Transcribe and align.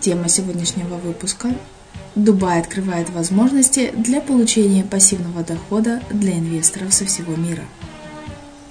Тема 0.00 0.28
сегодняшнего 0.28 0.96
выпуска– 0.96 1.54
Дубай 2.16 2.58
открывает 2.60 3.08
возможности 3.10 3.92
для 3.96 4.20
получения 4.20 4.82
пассивного 4.82 5.44
дохода 5.44 6.02
для 6.10 6.32
инвесторов 6.32 6.92
со 6.92 7.04
всего 7.04 7.36
мира. 7.36 7.62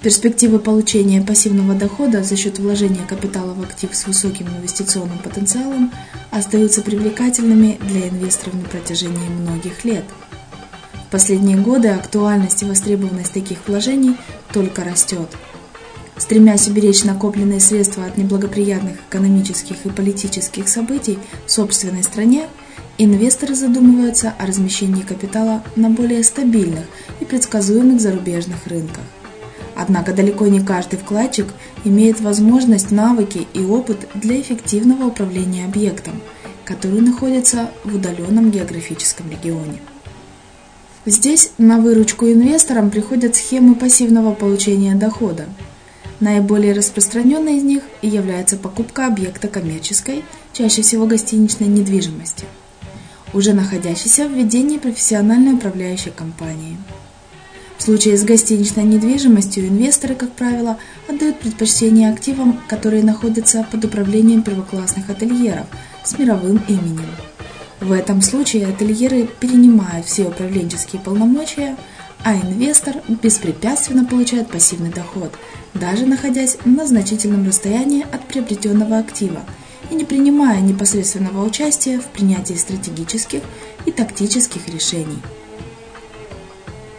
Перспективы 0.01 0.59
получения 0.59 1.21
пассивного 1.21 1.73
дохода 1.73 2.23
за 2.23 2.35
счет 2.35 2.59
вложения 2.59 3.05
капитала 3.07 3.53
в 3.53 3.61
актив 3.61 3.93
с 3.93 4.07
высоким 4.07 4.47
инвестиционным 4.47 5.19
потенциалом 5.19 5.91
остаются 6.31 6.81
привлекательными 6.81 7.77
для 7.81 8.09
инвесторов 8.09 8.55
на 8.55 8.63
протяжении 8.63 9.27
многих 9.29 9.85
лет. 9.85 10.05
В 11.07 11.11
последние 11.11 11.57
годы 11.57 11.89
актуальность 11.89 12.61
и 12.63 12.65
востребованность 12.65 13.33
таких 13.33 13.67
вложений 13.67 14.17
только 14.51 14.83
растет– 14.83 15.29
Стремясь 16.19 16.67
уберечь 16.67 17.05
накопленные 17.05 17.61
средства 17.61 18.03
от 18.03 18.17
неблагоприятных 18.17 18.97
экономических 19.09 19.85
и 19.85 19.89
политических 19.89 20.67
событий 20.67 21.17
в 21.45 21.51
собственной 21.51 22.03
стране, 22.03 22.47
инвесторы 22.97 23.55
задумываются 23.55 24.33
о 24.37 24.45
размещении 24.45 25.01
капитала 25.01 25.63
на 25.77 25.89
более 25.89 26.23
стабильных 26.25 26.83
и 27.21 27.25
предсказуемых 27.25 28.01
зарубежных 28.01 28.67
рынках. 28.67 29.03
Однако 29.77 30.13
далеко 30.13 30.47
не 30.47 30.59
каждый 30.59 30.99
вкладчик 30.99 31.47
имеет 31.85 32.19
возможность, 32.19 32.91
навыки 32.91 33.47
и 33.53 33.61
опыт 33.63 34.09
для 34.13 34.41
эффективного 34.41 35.05
управления 35.05 35.63
объектом, 35.63 36.19
который 36.65 36.99
находится 36.99 37.71
в 37.85 37.95
удаленном 37.95 38.51
географическом 38.51 39.31
регионе. 39.31 39.79
Здесь 41.05 41.51
на 41.57 41.79
выручку 41.79 42.25
инвесторам 42.25 42.89
приходят 42.89 43.37
схемы 43.37 43.73
пассивного 43.75 44.33
получения 44.33 44.95
дохода– 44.95 45.45
Наиболее 46.19 46.73
распространенной 46.73 47.57
из 47.57 47.63
них 47.63 47.83
является 48.01 48.57
покупка 48.57 49.07
объекта 49.07 49.47
коммерческой, 49.47 50.23
чаще 50.51 50.81
всего 50.81 51.05
гостиничной 51.05 51.67
недвижимости, 51.67 52.43
уже 53.33 53.53
находящейся 53.53 54.27
в 54.27 54.33
ведении 54.33 54.77
профессиональной 54.77 55.53
управляющей 55.53 56.11
компании. 56.11 56.77
В 57.77 57.83
случае 57.83 58.17
с 58.17 58.25
гостиничной 58.25 58.83
недвижимостью 58.83 59.69
инвесторы, 59.69 60.13
как 60.13 60.33
правило, 60.33 60.77
отдают 61.07 61.39
предпочтение 61.39 62.11
активам, 62.11 62.59
которые 62.67 63.03
находятся 63.03 63.65
под 63.71 63.85
управлением 63.85 64.43
первоклассных 64.43 65.09
ательеров 65.09 65.67
с 66.03 66.19
мировым 66.19 66.61
именем. 66.67 67.09
В 67.79 67.93
этом 67.93 68.21
случае 68.21 68.67
ательеры 68.67 69.29
перенимают 69.39 70.05
все 70.05 70.25
управленческие 70.25 71.01
полномочия, 71.01 71.77
а 72.23 72.35
инвестор 72.35 72.95
беспрепятственно 73.07 74.05
получает 74.05 74.49
пассивный 74.49 74.89
доход, 74.89 75.33
даже 75.73 76.05
находясь 76.05 76.57
на 76.65 76.85
значительном 76.85 77.45
расстоянии 77.47 78.05
от 78.11 78.27
приобретенного 78.27 78.97
актива 78.97 79.41
и 79.89 79.95
не 79.95 80.05
принимая 80.05 80.59
непосредственного 80.61 81.45
участия 81.45 81.99
в 81.99 82.05
принятии 82.05 82.53
стратегических 82.53 83.41
и 83.85 83.91
тактических 83.91 84.67
решений. 84.67 85.19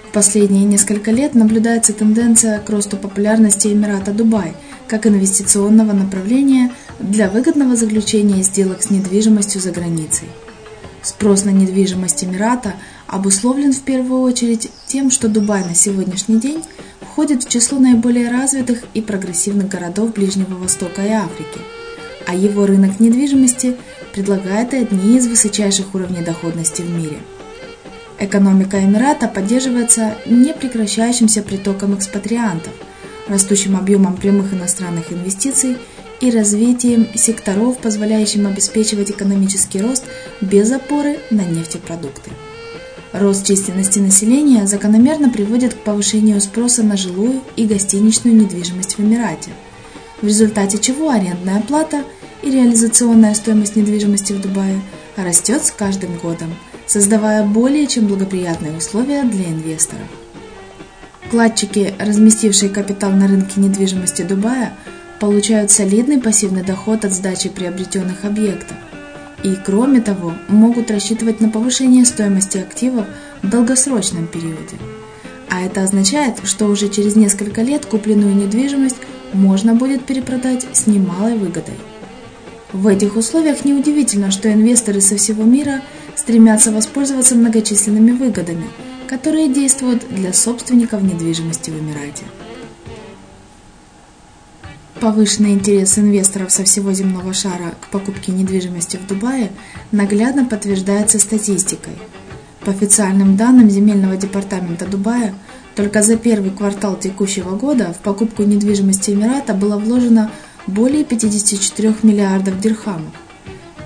В 0.09 0.13
последние 0.13 0.65
несколько 0.65 1.13
лет 1.13 1.35
наблюдается 1.35 1.93
тенденция 1.93 2.59
к 2.59 2.69
росту 2.69 2.97
популярности 2.97 3.69
Эмирата 3.69 4.13
Дубай 4.13 4.55
как 4.89 5.07
инвестиционного 5.07 5.93
направления 5.93 6.73
для 6.99 7.31
выгодного 7.31 7.77
заключения 7.77 8.43
сделок 8.43 8.83
с 8.83 8.91
недвижимостью 8.91 9.61
за 9.61 9.71
границей. 9.71 10.27
Спрос 11.03 11.45
на 11.45 11.51
недвижимость 11.51 12.25
Эмирата 12.25 12.75
обусловлен 13.07 13.73
в 13.73 13.81
первую 13.83 14.23
очередь 14.23 14.71
тем, 14.87 15.11
что 15.11 15.29
Дубай 15.29 15.65
на 15.65 15.75
сегодняшний 15.75 16.39
день 16.39 16.63
входит 17.01 17.45
в 17.45 17.49
число 17.49 17.79
наиболее 17.79 18.31
развитых 18.31 18.85
и 18.95 19.01
прогрессивных 19.01 19.69
городов 19.69 20.13
Ближнего 20.13 20.55
Востока 20.55 21.03
и 21.03 21.11
Африки, 21.11 21.61
а 22.27 22.35
его 22.35 22.67
рынок 22.67 23.01
недвижимости 23.01 23.77
предлагает 24.13 24.75
одни 24.75 25.17
из 25.17 25.27
высочайших 25.27 25.95
уровней 25.95 26.23
доходности 26.23 26.83
в 26.83 26.91
мире– 26.91 27.19
Экономика 28.23 28.79
Эмирата 28.79 29.29
поддерживается 29.29 30.15
непрекращающимся 30.27 31.41
притоком 31.41 31.95
экспатриантов, 31.95 32.75
растущим 33.29 33.77
объемом 33.77 34.15
прямых 34.15 34.53
иностранных 34.53 35.11
инвестиций 35.11 35.79
и 36.21 36.31
развитием 36.31 37.09
секторов, 37.15 37.79
позволяющим 37.79 38.47
обеспечивать 38.47 39.11
экономический 39.11 39.81
рост 39.81 40.05
без 40.41 40.71
опоры 40.71 41.19
на 41.31 41.43
нефтепродукты. 41.43 42.31
Рост 43.13 43.47
численности 43.47 43.99
населения 43.99 44.67
закономерно 44.67 45.31
приводит 45.31 45.75
к 45.75 45.79
повышению 45.79 46.41
спроса 46.41 46.83
на 46.83 46.97
жилую 46.97 47.43
и 47.57 47.67
гостиничную 47.67 48.37
недвижимость 48.37 48.97
в 48.97 49.01
Эмирате, 49.01 49.51
в 50.23 50.27
результате 50.27 50.79
чего 50.79 51.11
арендная 51.11 51.61
плата 51.63 52.05
и 52.43 52.51
реализационная 52.51 53.35
стоимость 53.35 53.77
недвижимости 53.77 54.33
в 54.33 54.41
Дубае 54.41 54.81
растет 55.17 55.65
с 55.65 55.71
каждым 55.71 56.17
годом– 56.19 56.55
создавая 56.91 57.45
более 57.45 57.87
чем 57.87 58.09
благоприятные 58.09 58.77
условия 58.77 59.23
для 59.23 59.45
инвесторов. 59.45 60.09
Вкладчики, 61.25 61.95
разместившие 62.01 62.69
капитал 62.69 63.13
на 63.13 63.29
рынке 63.29 63.61
недвижимости 63.61 64.23
Дубая, 64.23 64.73
получают 65.21 65.71
солидный 65.71 66.21
пассивный 66.21 66.65
доход 66.65 67.05
от 67.05 67.13
сдачи 67.13 67.49
приобретенных 67.49 68.25
объектов 68.25 68.77
и, 69.45 69.55
кроме 69.65 70.01
того, 70.01 70.35
могут 70.49 70.91
рассчитывать 70.91 71.41
на 71.41 71.49
повышение 71.49 72.05
стоимости 72.05 72.59
активов 72.59 73.07
в 73.43 73.49
долгосрочном 73.49 74.27
периоде. 74.27 74.77
А 75.49 75.63
это 75.63 75.83
означает, 75.83 76.37
что 76.45 76.67
уже 76.67 76.89
через 76.89 77.17
несколько 77.17 77.63
лет 77.63 77.87
купленную 77.87 78.35
недвижимость 78.35 78.97
можно 79.33 79.75
будет 79.75 80.05
перепродать 80.05 80.67
с 80.73 80.87
немалой 80.87 81.37
выгодой. 81.37 81.75
В 82.73 82.87
этих 82.87 83.17
условиях 83.17 83.65
неудивительно, 83.65 84.31
что 84.31 84.53
инвесторы 84.53 85.01
со 85.01 85.17
всего 85.17 85.45
мира– 85.45 85.83
стремятся 86.21 86.71
воспользоваться 86.71 87.35
многочисленными 87.35 88.13
выгодами, 88.13 88.67
которые 89.09 89.49
действуют 89.49 90.07
для 90.11 90.33
собственников 90.33 91.03
недвижимости 91.03 91.71
в 91.71 91.81
Эмирате. 91.81 92.25
Повышенный 95.01 95.53
интерес 95.53 95.99
инвесторов 95.99 96.51
со 96.51 96.65
всего 96.65 96.93
земного 96.93 97.33
шара 97.33 97.75
к 97.81 97.89
покупке 97.89 98.33
недвижимости 98.33 98.99
в 98.99 99.07
Дубае 99.07 99.51
наглядно 99.93 100.45
подтверждается 100.45 101.19
статистикой. 101.19 101.95
По 102.65 102.73
официальным 102.73 103.37
данным 103.37 103.71
Земельного 103.71 104.17
департамента 104.17 104.87
Дубая, 104.87 105.35
только 105.75 106.03
за 106.03 106.17
первый 106.17 106.51
квартал 106.51 106.99
текущего 106.99 107.57
года 107.57 107.95
в 107.95 108.03
покупку 108.03 108.43
недвижимости 108.43 109.13
Эмирата 109.13 109.55
было 109.55 109.79
вложено 109.79 110.31
более 110.67 111.05
54 111.05 111.95
миллиардов 112.03 112.61
дирхамов. 112.61 113.15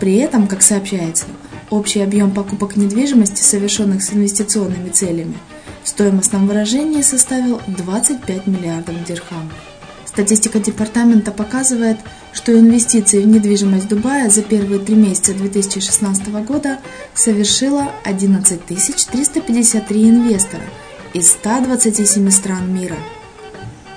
При 0.01 0.17
этом, 0.17 0.49
как 0.49 0.63
сообщается, 0.63 1.27
Общий 1.71 2.03
объем 2.03 2.31
покупок 2.31 2.77
недвижимости, 2.77 3.43
совершенных 3.43 4.03
с 4.03 4.13
инвестиционными 4.13 4.91
целями, 4.91 5.35
в 5.83 5.89
стоимостном 5.89 6.47
выражении 6.47 7.03
составил 7.03 7.61
25 7.67 8.47
миллиардов 8.47 9.03
дирхам. 9.05 9.51
Статистика 10.15 10.61
департамента 10.61 11.31
показывает, 11.31 11.99
что 12.33 12.59
инвестиции 12.59 13.21
в 13.21 13.27
недвижимость 13.27 13.89
Дубая 13.89 14.31
за 14.31 14.43
первые 14.43 14.81
три 14.81 14.95
месяца 14.95 15.35
2016 15.35 16.29
года 16.47 16.79
совершила 17.15 17.91
11 18.05 18.65
353 18.65 20.09
инвестора 20.09 20.63
из 21.13 21.31
127 21.33 22.31
стран 22.31 22.73
мира. 22.75 22.97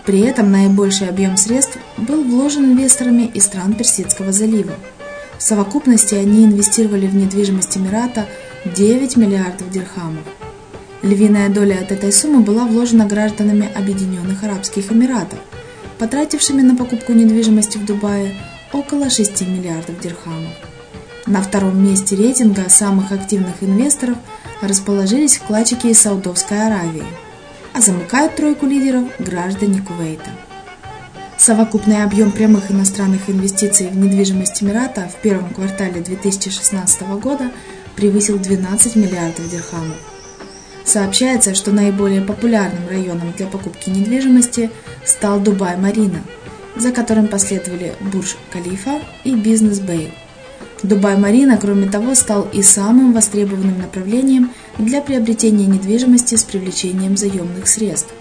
При 0.06 0.20
этом 0.20 0.52
наибольший 0.52 1.08
объем 1.08 1.38
средств 1.38 1.78
был 1.98 2.24
вложен 2.24 2.74
инвесторами 2.74 3.32
из 3.34 3.46
стран 3.46 3.74
Персидского 3.74 4.32
залива– 4.34 4.74
в 5.38 5.44
совокупности 5.44 6.16
они 6.16 6.46
инвестировали 6.46 7.06
в 7.06 7.16
недвижимость 7.16 7.78
Эмирата 7.78 8.26
9 8.66 9.18
миллиардов 9.18 9.70
дирхамов. 9.70 10.24
Львиная 11.04 11.50
доля 11.50 11.76
от 11.76 11.92
этой 11.92 12.12
суммы 12.12 12.42
была 12.42 12.66
вложена 12.66 13.06
гражданами 13.06 13.70
Объединенных 13.76 14.44
Арабских 14.44 14.92
Эмиратов, 14.92 15.38
потратившими 16.00 16.62
на 16.62 16.76
покупку 16.76 17.14
недвижимости 17.14 17.78
в 17.78 17.86
Дубае 17.86 18.36
около 18.74 19.10
6 19.10 19.42
миллиардов 19.42 20.00
дирхамов. 20.00 20.54
На 21.26 21.42
втором 21.42 21.84
месте 21.84 22.16
рейтинга 22.16 22.70
самых 22.70 23.12
активных 23.12 23.62
инвесторов 23.62 24.18
расположились 24.62 25.38
вкладчики 25.38 25.88
из 25.88 26.00
Саудовской 26.00 26.66
Аравии, 26.66 27.04
а 27.74 27.82
замыкают 27.82 28.36
тройку 28.36 28.66
лидеров 28.66 29.06
граждане 29.20 29.82
Кувейта. 29.82 30.32
Совокупный 31.38 32.04
объем 32.04 32.32
прямых 32.32 32.72
иностранных 32.72 33.30
инвестиций 33.30 33.88
в 33.90 33.98
недвижимость 33.98 34.64
Эмирата 34.64 35.08
в 35.08 35.22
первом 35.22 35.54
квартале 35.54 36.02
2016 36.02 37.02
года 37.22 37.52
превысил 37.96 38.40
12 38.40 38.96
миллиардов 38.96 39.50
дирхамов. 39.50 39.98
Сообщается, 40.88 41.54
что 41.54 41.74
наиболее 41.74 42.22
популярным 42.22 42.88
районом 42.88 43.34
для 43.34 43.46
покупки 43.48 43.90
недвижимости 43.90 44.72
стал 45.04 45.42
Дубай-Марина, 45.42 46.22
за 46.78 46.94
которым 46.94 47.28
последовали 47.28 47.94
Бурж-Калифа 48.00 49.02
и 49.26 49.36
Бизнес-Бэй. 49.36 50.14
Дубай-Марина, 50.84 51.58
кроме 51.58 51.90
того, 51.90 52.16
стал 52.16 52.48
и 52.54 52.62
самым 52.62 53.12
востребованным 53.12 53.80
направлением 53.80 54.52
для 54.78 55.02
приобретения 55.02 55.66
недвижимости 55.66 56.36
с 56.36 56.44
привлечением 56.44 57.18
заемных 57.18 57.68
средств. 57.68 58.14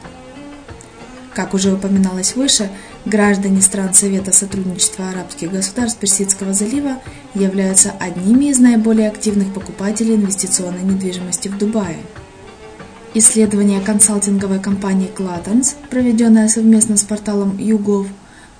Как 1.35 1.55
уже 1.55 1.73
упоминалось 1.73 2.35
выше, 2.35 2.69
Граждане 3.05 3.63
стран 3.63 3.95
Совета 3.95 4.33
сотрудничества 4.33 5.11
арабских 5.11 5.53
государств 5.53 6.01
Персидского 6.01 6.53
залива 6.53 6.97
являются 7.35 7.93
одними 8.01 8.47
из 8.47 8.59
наиболее 8.59 9.09
активных 9.09 9.55
покупателей 9.55 10.17
инвестиционной 10.17 10.83
недвижимости 10.83 11.47
в 11.47 11.57
Дубае. 11.59 11.99
Исследование 13.19 13.81
консалтинговой 13.81 14.61
компании 14.61 15.09
Clatons, 15.09 15.75
проведенное 15.89 16.49
совместно 16.49 16.99
с 16.99 17.03
порталом 17.03 17.53
YouGov, 17.53 18.09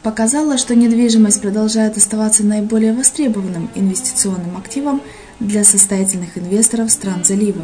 показало, 0.03 0.57
что 0.57 0.75
недвижимость 0.75 1.43
продолжает 1.43 1.99
оставаться 1.99 2.43
наиболее 2.43 2.95
востребованным 2.95 3.69
инвестиционным 3.75 4.57
активом 4.57 5.03
для 5.41 5.63
состоятельных 5.63 6.39
инвесторов 6.39 6.91
стран 6.91 7.23
залива. 7.23 7.61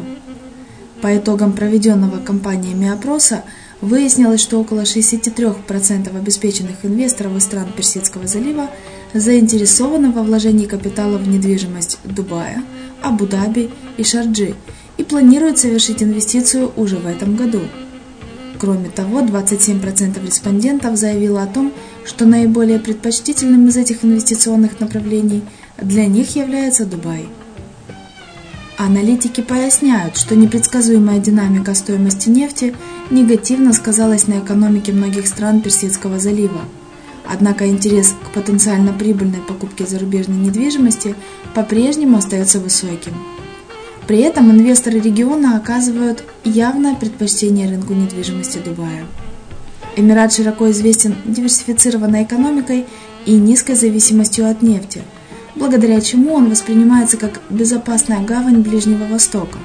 По 1.01 1.17
итогам 1.17 1.53
проведенного 1.53 2.19
компаниями 2.19 2.87
опроса– 2.87 3.43
Выяснилось, 3.83 4.39
что 4.39 4.61
около 4.61 4.83
63% 4.83 6.17
обеспеченных 6.17 6.85
инвесторов 6.85 7.35
из 7.35 7.43
стран 7.43 7.67
Персидского 7.75 8.27
залива 8.27 8.69
заинтересованы 9.13 10.13
во 10.13 10.23
вложении 10.23 10.67
капитала 10.67 11.17
в 11.17 11.27
недвижимость 11.27 11.99
Дубая, 12.05 12.63
Абу-Даби 13.01 13.71
и 13.97 14.03
Шарджи 14.05 14.55
и 15.03 15.05
планируют 15.05 15.59
совершить 15.59 16.01
инвестицию 16.01 16.71
уже 16.75 16.97
в 16.97 17.05
этом 17.05 17.35
году. 17.35 17.59
Кроме 18.57 18.89
того, 18.89 19.19
27% 19.19 20.25
респондентов 20.25 20.97
заявило 20.97 21.43
о 21.43 21.47
том, 21.47 21.73
что 22.05 22.25
наиболее 22.25 22.79
предпочтительным 22.79 23.67
из 23.67 23.77
этих 23.77 24.05
инвестиционных 24.05 24.79
направлений 24.79 25.43
для 25.77 26.05
них 26.07 26.35
является 26.35 26.85
Дубай– 26.85 27.27
Аналитики 28.77 29.41
поясняют, 29.41 30.17
что 30.17 30.35
непредсказуемая 30.35 31.19
динамика 31.19 31.75
стоимости 31.75 32.29
нефти 32.29 32.75
негативно 33.11 33.71
сказалась 33.71 34.27
на 34.27 34.39
экономике 34.39 34.91
многих 34.91 35.27
стран 35.27 35.61
Персидского 35.61 36.19
залива. 36.19 36.61
Однако 37.25 37.69
интерес 37.69 38.13
к 38.25 38.33
потенциально 38.33 38.91
прибыльной 38.91 39.39
покупке 39.39 39.85
зарубежной 39.85 40.37
недвижимости 40.37 41.15
по-прежнему 41.53 42.17
остается 42.17 42.59
высоким. 42.59 43.13
При 44.07 44.19
этом 44.19 44.51
инвесторы 44.51 44.99
региона 44.99 45.55
оказывают 45.55 46.23
явное 46.43 46.95
предпочтение 46.95 47.69
рынку 47.69 47.93
недвижимости 47.93 48.57
Дубая. 48.57 49.05
Эмират 49.95 50.33
широко 50.33 50.69
известен 50.71 51.15
диверсифицированной 51.25 52.23
экономикой 52.23 52.85
и 53.25 53.33
низкой 53.33 53.75
зависимостью 53.75 54.49
от 54.49 54.61
нефти, 54.61 55.03
благодаря 55.55 56.01
чему 56.01 56.33
он 56.33 56.49
воспринимается 56.49 57.17
как 57.17 57.41
безопасная 57.49 58.19
гавань 58.19 58.61
Ближнего 58.61 59.05
Востока 59.05 59.59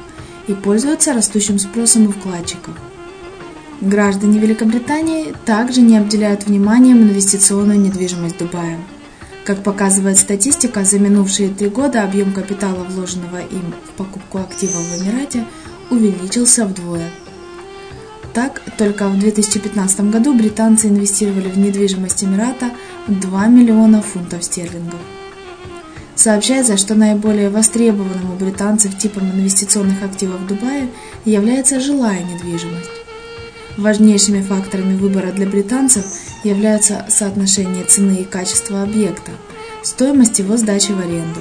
и 0.47 0.55
пользуется 0.55 1.15
растущим 1.15 1.59
спросом 1.59 2.07
у 2.07 2.13
вкладчиков. 2.13 2.75
Граждане 3.81 4.39
Великобритании 4.39 5.35
также 5.47 5.81
не 5.81 5.97
обделяют 5.97 6.47
вниманием 6.47 6.99
инвестиционную 6.99 7.81
недвижимость 7.81 8.39
Дубая– 8.39 8.79
как 9.49 9.63
показывает 9.63 10.19
статистика, 10.19 10.85
за 10.85 10.99
минувшие 10.99 11.49
три 11.49 11.71
года 11.71 12.03
объем 12.03 12.35
капитала, 12.35 12.85
вложенного 12.85 13.39
им 13.39 13.73
в 13.87 13.93
покупку 13.97 14.37
активов 14.37 14.75
в 14.77 15.03
Эмирате, 15.03 15.47
увеличился 15.89 16.67
вдвое. 16.67 17.09
Так, 18.35 18.61
только 18.77 19.09
в 19.09 19.19
2015 19.19 20.01
году 20.11 20.35
британцы 20.35 20.89
инвестировали 20.89 21.49
в 21.49 21.57
недвижимость 21.57 22.25
Эмирата 22.25 22.73
2 23.07 23.47
миллиона 23.47 24.03
фунтов 24.03 24.45
стерлингов. 24.45 25.01
Сообщается, 26.15 26.77
что 26.77 26.95
наиболее 26.95 27.49
востребованным 27.49 28.33
у 28.35 28.37
британцев 28.37 28.99
типом 28.99 29.31
инвестиционных 29.31 30.03
активов 30.03 30.41
в 30.43 30.47
Дубае 30.47 30.91
является 31.25 31.81
жилая 31.81 32.23
недвижимость. 32.23 32.98
Важнейшими 33.79 34.43
факторами 34.43 34.97
выбора 34.97 35.31
для 35.31 35.47
британцев 35.47 36.05
являются 36.43 37.07
соотношение 37.09 37.85
цены 37.85 38.23
и 38.23 38.25
качества 38.25 38.83
объекта, 38.83 39.31
стоимость 39.85 40.41
его 40.41 40.57
сдачи 40.57 40.91
в 40.91 40.99
аренду, 40.99 41.39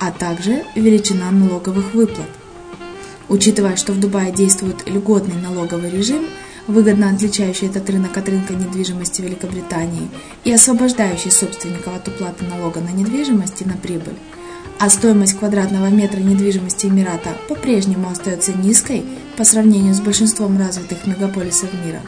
а 0.00 0.10
также 0.10 0.64
величина 0.74 1.30
налоговых 1.30 1.94
выплат. 1.94 2.26
Учитывая, 3.28 3.76
что 3.76 3.92
в 3.92 4.00
Дубае 4.00 4.32
действует 4.32 4.88
льготный 4.88 5.40
налоговый 5.40 5.88
режим, 5.88 6.24
выгодно 6.66 7.10
отличающий 7.10 7.68
этот 7.68 7.88
рынок 7.88 8.16
от 8.16 8.28
рынка 8.28 8.54
недвижимости 8.54 9.22
Великобритании 9.22 10.08
и 10.42 10.52
освобождающий 10.52 11.30
собственников 11.30 11.94
от 11.94 12.08
уплаты 12.08 12.46
налога 12.46 12.80
на 12.80 12.90
недвижимость 12.90 13.62
и 13.62 13.64
на 13.64 13.76
прибыль, 13.76 14.16
а 14.80 14.90
стоимость 14.90 15.38
квадратного 15.38 15.86
метра 15.86 16.18
недвижимости 16.18 16.86
Эмирата 16.86 17.30
по-прежнему 17.48 18.10
остается 18.10 18.52
низкой 18.54 19.04
по 19.36 19.44
сравнению 19.44 19.94
с 19.94 20.00
большинством 20.00 20.58
развитых 20.58 21.06
мегаполисов 21.06 21.70
мира, 21.84 22.00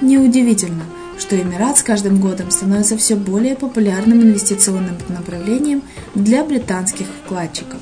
неудивительно, 0.00 0.84
что 1.18 1.40
Эмират 1.40 1.78
с 1.78 1.82
каждым 1.82 2.20
годом 2.20 2.50
становится 2.50 2.96
все 2.96 3.16
более 3.16 3.54
популярным 3.54 4.22
инвестиционным 4.22 4.96
направлением 5.08 5.82
для 6.14 6.44
британских 6.44 7.06
вкладчиков. 7.24 7.78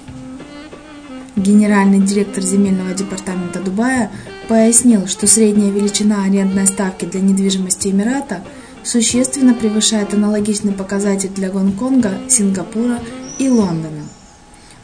Генеральный 1.37 2.01
директор 2.01 2.43
земельного 2.43 2.93
департамента 2.93 3.61
Дубая 3.61 4.11
пояснил, 4.49 5.07
что 5.07 5.27
средняя 5.27 5.71
величина 5.71 6.25
арендной 6.25 6.67
ставки 6.67 7.05
для 7.05 7.21
недвижимости 7.21 7.89
Эмирата 7.89 8.43
существенно 8.83 9.55
превышает 9.55 10.13
аналогичный 10.13 10.73
показатель 10.73 11.31
для 11.31 11.51
Гонконга, 11.51 12.13
Сингапура 12.29 12.99
и 13.39 13.49
Лондона 13.49 14.03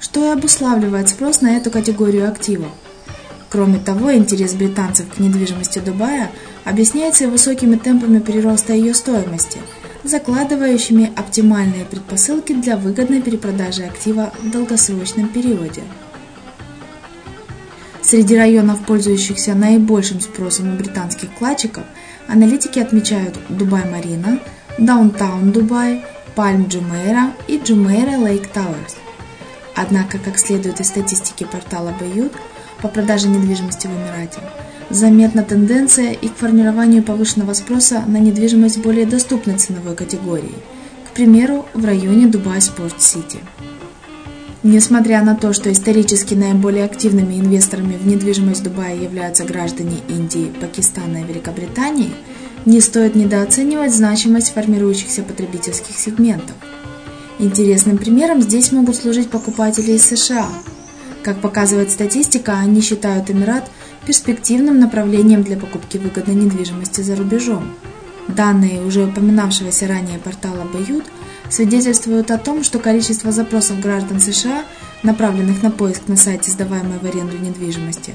что 0.00 0.25
и 0.25 0.32
обуславливает 0.32 1.08
спрос 1.08 1.40
на 1.40 1.56
эту 1.56 1.70
категорию 1.70 2.28
активов. 2.28 2.70
Кроме 3.56 3.78
того, 3.78 4.14
интерес 4.14 4.52
британцев 4.52 5.06
к 5.08 5.18
недвижимости 5.18 5.78
Дубая 5.78 6.30
объясняется 6.66 7.26
высокими 7.26 7.76
темпами 7.76 8.18
прироста 8.18 8.75
ее 8.75 8.92
стоимости, 8.92 9.60
закладывающими 10.04 11.10
оптимальные 11.16 11.86
предпосылки 11.86 12.52
для 12.52 12.76
выгодной 12.76 13.22
перепродажи 13.22 13.84
актива 13.84 14.30
в 14.42 14.50
долгосрочном 14.50 15.28
периоде. 15.28 15.84
Среди 18.02 18.36
районов, 18.36 18.84
пользующихся 18.84 19.54
наибольшим 19.54 20.20
спросом 20.20 20.75
у 20.75 20.76
британских 20.76 21.30
вкладчиков, 21.30 21.84
аналитики 22.28 22.78
отмечают 22.78 23.38
Dubai 23.48 23.86
Marina, 23.86 24.38
Downtown 24.76 25.50
Dubai, 25.52 26.04
Palm 26.34 26.66
Jumeirah 26.68 27.32
и 27.48 27.56
Jumeirah 27.56 28.18
Lake 28.18 28.48
Towers. 28.48 28.96
Однако, 29.75 30.18
как 30.18 30.38
следует 30.38 30.78
из 30.80 30.88
статистики 30.88 31.44
портала 31.50 31.94
Bayut 31.98 32.34
по 32.83 32.88
продаже 32.88 33.28
недвижимости 33.28 33.87
в 33.87 33.90
Эмирате, 33.90 34.40
заметна 34.90 35.42
тенденция 35.42 36.12
и 36.12 36.28
к 36.28 36.37
формированию 36.37 37.02
повышенного 37.02 37.52
спроса 37.54 38.02
на 38.06 38.18
недвижимость 38.18 38.78
более 38.78 39.06
доступной 39.06 39.59
ценовой 39.59 39.95
категории, 39.95 40.54
к 41.09 41.14
примеру, 41.14 41.66
в 41.75 41.85
районе 41.85 42.26
Dubai 42.26 42.60
Sports 42.60 43.00
City. 43.02 43.38
Несмотря 44.62 45.23
на 45.23 45.37
то, 45.37 45.52
что 45.52 45.71
исторически 45.71 46.35
наиболее 46.35 46.85
активными 46.85 47.35
инвесторами 47.35 47.97
в 47.97 48.06
недвижимость 48.06 48.62
Дубая 48.62 48.97
являются 48.97 49.45
граждане 49.45 49.99
Индии, 50.09 50.52
Пакистана 50.61 51.18
и 51.18 51.25
Великобритании, 51.25 52.12
не 52.64 52.80
стоит 52.80 53.14
недооценивать 53.14 53.95
значимость 53.95 54.52
формирующихся 54.52 55.23
потребительских 55.23 55.97
сегментов– 55.97 56.56
Интересным 57.38 57.99
примером 57.99 58.40
здесь 58.40 58.73
могут 58.73 58.97
служить 58.97 59.28
покупатели 59.28 59.92
из 59.92 60.04
США. 60.04 60.49
Как 61.26 61.40
показывает 61.40 61.90
статистика, 61.90 62.56
они 62.56 62.80
считают 62.80 63.33
Эмират 63.33 63.68
перспективным 64.06 64.78
направлением 64.78 65.42
для 65.42 65.56
покупки 65.56 65.99
выгодной 65.99 66.37
недвижимости 66.37 67.00
за 67.00 67.16
рубежом. 67.16 67.73
Данные 68.28 68.80
уже 68.87 69.02
упоминавшегося 69.06 69.88
ранее 69.88 70.21
портала 70.21 70.64
Bayut 70.73 71.02
свидетельствуют 71.50 72.30
о 72.30 72.38
том, 72.38 72.62
что 72.62 72.78
количество 72.78 73.33
запросов 73.33 73.80
граждан 73.80 74.21
США, 74.21 74.64
направленных 75.02 75.64
на 75.64 75.73
поиск 75.73 76.02
на 76.06 76.14
сайте 76.14 76.52
сдаваемой 76.52 77.00
в 77.00 77.04
аренду 77.04 77.37
недвижимости, 77.37 78.14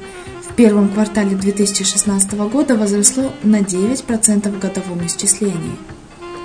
в 0.49 0.53
первом 0.55 0.87
квартале 0.87 1.35
2016 1.35 2.31
года 2.49 2.77
возросло 2.77 3.33
на 3.43 3.59
9% 3.59 4.49
в 4.49 4.57
годовом 4.57 5.05
исчислении. 5.05 5.75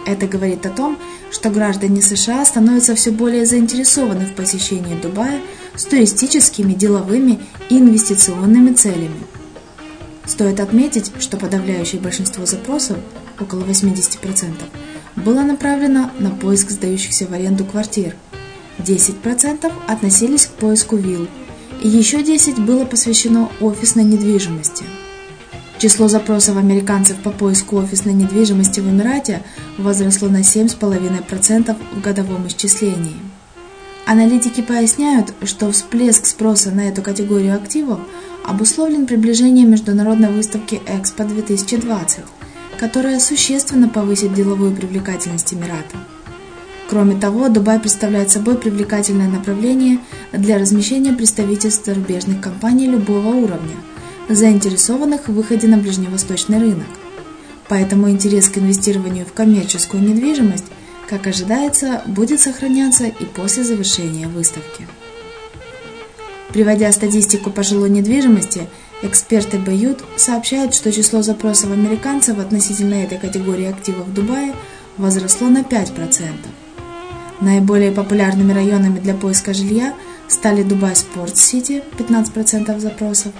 Это 0.06 0.28
говорит 0.28 0.64
о 0.64 0.70
том, 0.70 0.98
что 1.32 1.50
граждане 1.50 2.00
США 2.00 2.44
становятся 2.44 2.94
все 2.94 3.10
более 3.10 3.44
заинтересованы 3.44 4.26
в 4.26 4.34
посещении 4.34 4.94
Дубая 4.94 5.40
с 5.74 5.84
туристическими, 5.84 6.74
деловыми 6.74 7.40
и 7.68 7.78
инвестиционными 7.78 8.72
целями. 8.72 9.20
Стоит 10.24 10.60
отметить, 10.60 11.10
что 11.18 11.36
подавляющее 11.36 12.00
большинство 12.00 12.46
запросов, 12.46 12.98
около 13.40 13.64
80%, 13.64 14.54
было 15.16 15.42
направлено 15.42 16.10
на 16.20 16.30
поиск 16.30 16.70
сдающихся 16.70 17.26
в 17.26 17.32
аренду 17.32 17.64
квартир. 17.64 18.14
10% 18.78 19.72
относились 19.88 20.46
к 20.46 20.50
поиску 20.50 20.96
вилл, 20.96 21.26
и 21.82 21.88
еще 21.88 22.22
10% 22.22 22.60
было 22.60 22.84
посвящено 22.84 23.50
офисной 23.60 24.04
недвижимости– 24.04 24.84
Число 25.78 26.08
запросов 26.08 26.56
американцев 26.56 27.18
по 27.18 27.30
поиску 27.30 27.76
офисной 27.76 28.14
недвижимости 28.14 28.80
в 28.80 28.88
Эмирате 28.88 29.42
возросло 29.76 30.28
на 30.28 30.40
7,5% 30.40 31.76
в 31.92 32.00
годовом 32.00 32.46
исчислении. 32.46 33.16
Аналитики 34.06 34.62
поясняют, 34.62 35.34
что 35.42 35.70
всплеск 35.70 36.24
спроса 36.24 36.70
на 36.70 36.88
эту 36.88 37.02
категорию 37.02 37.54
активов 37.54 38.00
обусловлен 38.42 39.06
приближением 39.06 39.70
международной 39.70 40.30
выставки 40.30 40.80
Экспо 40.86 41.24
2020, 41.24 42.20
которая 42.78 43.20
существенно 43.20 43.90
повысит 43.90 44.32
деловую 44.32 44.74
привлекательность 44.74 45.52
Эмирата. 45.52 45.98
Кроме 46.88 47.20
того, 47.20 47.48
Дубай 47.50 47.80
представляет 47.80 48.30
собой 48.30 48.56
привлекательное 48.56 49.28
направление 49.28 49.98
для 50.32 50.56
размещения 50.56 51.12
представительств 51.12 51.84
зарубежных 51.84 52.40
компаний 52.40 52.86
любого 52.86 53.28
уровня– 53.28 53.76
заинтересованных 54.28 55.28
в 55.28 55.34
выходе 55.34 55.66
на 55.66 55.76
ближневосточный 55.76 56.58
рынок. 56.58 56.86
Поэтому 57.68 58.10
интерес 58.10 58.48
к 58.48 58.58
инвестированию 58.58 59.26
в 59.26 59.32
коммерческую 59.32 60.02
недвижимость, 60.02 60.66
как 61.08 61.26
ожидается, 61.26 62.02
будет 62.06 62.40
сохраняться 62.40 63.06
и 63.06 63.24
после 63.24 63.64
завершения 63.64 64.28
выставки. 64.28 64.86
Приводя 66.52 66.90
статистику 66.92 67.50
по 67.50 67.62
жилой 67.62 67.90
недвижимости, 67.90 68.68
эксперты 69.02 69.58
Bayut 69.58 70.02
сообщают, 70.16 70.74
что 70.74 70.92
число 70.92 71.22
запросов 71.22 71.72
американцев 71.72 72.38
относительно 72.38 72.94
этой 72.94 73.18
категории 73.18 73.66
активов 73.66 74.06
в 74.06 74.14
Дубае 74.14 74.54
возросло 74.96 75.48
на 75.48 75.58
5%. 75.58 76.22
Наиболее 77.40 77.92
популярными 77.92 78.52
районами 78.52 78.98
для 78.98 79.14
поиска 79.14 79.52
жилья 79.52 79.94
стали 80.28 80.62
Dubai 80.62 80.96
Sports 80.96 81.36
City 81.36 81.82
15% 81.98 82.78
запросов, 82.80 83.32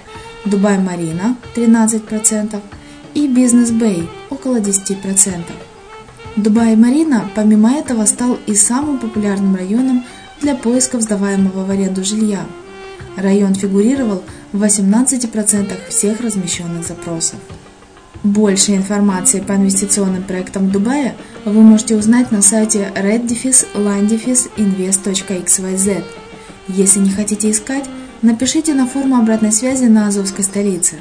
Dubai 0.45 0.77
Marina 0.77 1.35
13% 1.55 2.61
и 3.13 3.27
Business 3.27 3.71
Bay 3.71 4.07
около 4.29 4.59
10%. 4.59 5.43
Dubai 6.35 6.75
Marina 6.75 7.29
помимо 7.35 7.71
этого 7.71 8.05
стал 8.05 8.37
и 8.45 8.53
самым 8.53 8.99
популярным 8.99 9.55
районом 9.55 10.05
для 10.39 10.55
поисков 10.55 11.01
сдаваемого 11.01 11.65
в 11.65 11.71
аренду 11.71 12.03
жилья. 12.03 12.45
Район 13.15 13.55
фигурировал 13.55 14.23
в 14.53 14.63
18% 14.63 15.71
всех 15.89 16.21
размещенных 16.21 16.85
запросов. 16.85 17.39
Больше 18.23 18.75
информации 18.75 19.39
по 19.39 19.53
инвестиционным 19.53 20.23
проектам 20.23 20.69
Дубая 20.69 21.15
вы 21.45 21.61
можете 21.61 21.95
узнать 21.95 22.31
на 22.31 22.41
сайте 22.41 22.91
reddefis 22.95 23.67
Если 26.67 26.99
не 26.99 27.09
хотите 27.09 27.51
искать, 27.51 27.85
Напишите 28.23 28.73
на 28.73 28.87
форму 28.87 29.17
обратной 29.17 29.51
связи 29.51 29.85
на 29.85 30.07
Азовской 30.07 30.43
столице. 30.43 30.95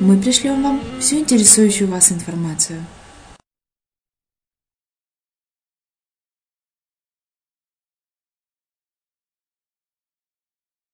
Мы 0.00 0.16
пришлем 0.16 0.62
вам 0.62 0.80
всю 1.00 1.18
интересующую 1.18 1.90
вас 1.90 2.10
информацию. 2.10 2.80